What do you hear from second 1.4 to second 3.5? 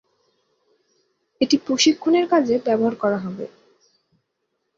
এটি প্রশিক্ষণের কাজে ব্যবহার করা হবে।